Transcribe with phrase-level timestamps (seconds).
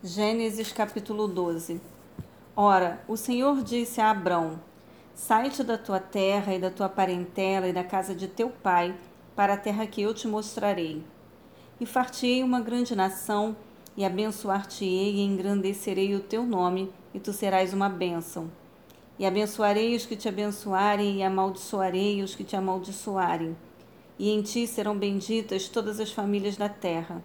[0.00, 1.80] Gênesis capítulo 12
[2.54, 4.60] Ora, o Senhor disse a Abrão:
[5.12, 8.94] Sai-te da tua terra e da tua parentela e da casa de teu pai,
[9.34, 11.02] para a terra que eu te mostrarei.
[11.80, 13.56] E fartei uma grande nação,
[13.96, 18.48] e abençoar-te-ei e engrandecerei o teu nome, e tu serás uma bênção.
[19.18, 23.56] E abençoarei os que te abençoarem, e amaldiçoarei os que te amaldiçoarem.
[24.16, 27.20] E em ti serão benditas todas as famílias da terra.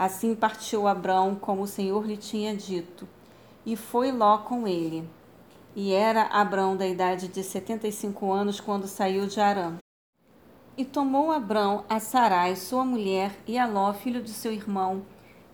[0.00, 3.06] Assim partiu Abrão, como o Senhor lhe tinha dito,
[3.66, 5.06] e foi Ló com ele.
[5.76, 9.76] E era Abrão da idade de setenta e cinco anos quando saiu de Arã.
[10.74, 15.02] E tomou Abrão a Sarai, sua mulher, e a Ló, filho de seu irmão,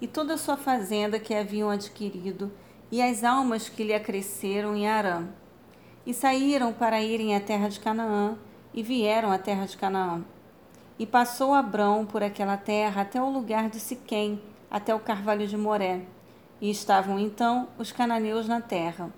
[0.00, 2.52] e toda a sua fazenda que haviam adquirido,
[2.88, 5.26] e as almas que lhe acresceram em Arã.
[6.06, 8.38] E saíram para irem à terra de Canaã,
[8.72, 10.24] e vieram à terra de Canaã.
[10.98, 15.54] E passou Abrão por aquela terra até o lugar de Siquém, até o carvalho de
[15.54, 16.00] Moré.
[16.58, 19.10] E estavam então os cananeus na terra.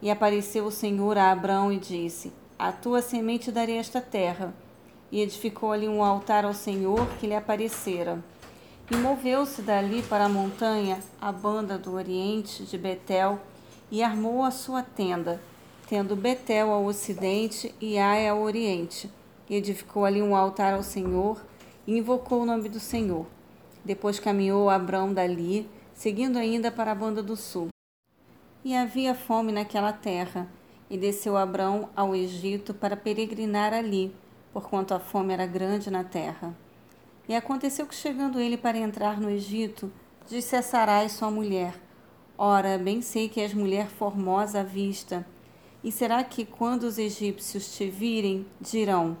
[0.00, 4.54] E apareceu o Senhor a Abrão e disse: A tua semente darei esta terra.
[5.10, 8.22] E edificou ali um altar ao Senhor que lhe aparecera.
[8.88, 13.40] E moveu-se dali para a montanha, a banda do oriente de Betel,
[13.90, 15.40] e armou a sua tenda,
[15.88, 19.10] tendo Betel ao ocidente e Ai ao oriente
[19.48, 21.40] e edificou ali um altar ao Senhor
[21.86, 23.26] e invocou o nome do Senhor.
[23.84, 27.68] Depois caminhou Abrão dali, seguindo ainda para a banda do sul.
[28.64, 30.48] E havia fome naquela terra,
[30.88, 34.14] e desceu Abrão ao Egito para peregrinar ali,
[34.52, 36.54] porquanto a fome era grande na terra.
[37.28, 39.90] E aconteceu que, chegando ele para entrar no Egito,
[40.28, 41.74] disse a Sarai, sua mulher:
[42.36, 45.26] Ora, bem sei que és mulher formosa à vista.
[45.82, 49.16] E será que, quando os egípcios te virem, dirão: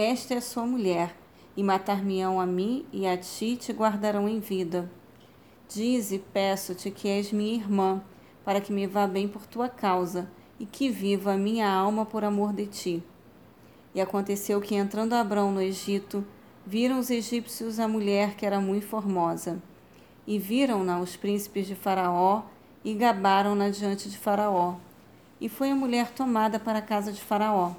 [0.00, 1.12] esta é sua mulher,
[1.56, 4.88] e matar-me-ão a mim e a ti te guardarão em vida.
[5.68, 8.00] Dize, peço-te que és minha irmã,
[8.44, 12.22] para que me vá bem por tua causa, e que viva a minha alma por
[12.22, 13.02] amor de ti.
[13.92, 16.24] E aconteceu que, entrando Abrão no Egito,
[16.64, 19.60] viram os egípcios a mulher que era muito formosa.
[20.24, 22.42] E viram-na os príncipes de Faraó,
[22.84, 24.76] e gabaram-na diante de Faraó.
[25.40, 27.74] E foi a mulher tomada para a casa de Faraó.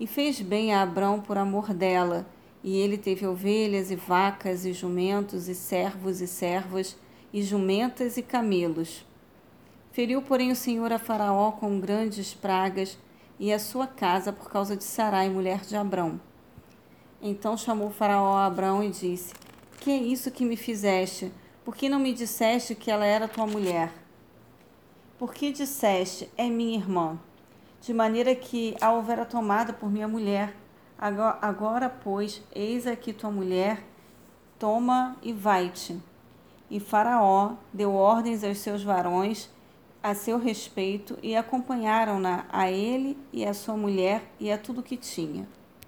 [0.00, 2.26] E fez bem a Abrão por amor dela,
[2.64, 6.96] e ele teve ovelhas e vacas e jumentos e servos e servas
[7.30, 9.04] e jumentas e camelos.
[9.92, 12.98] Feriu, porém, o Senhor a Faraó com grandes pragas
[13.38, 16.18] e a sua casa por causa de Sarai, mulher de Abrão.
[17.20, 19.34] Então chamou Faraó a Abrão e disse:
[19.78, 21.30] Que é isso que me fizeste?
[21.62, 23.92] Por que não me disseste que ela era tua mulher?
[25.18, 27.18] Por que disseste: É minha irmã?
[27.80, 30.54] De maneira que a houvera tomada por minha mulher.
[30.98, 33.82] Agora, agora, pois, eis aqui tua mulher,
[34.58, 35.98] toma e vai-te.
[36.70, 39.50] E Faraó deu ordens aos seus varões
[40.02, 44.96] a seu respeito e acompanharam-na a ele e a sua mulher e a tudo que
[44.96, 45.46] tinha.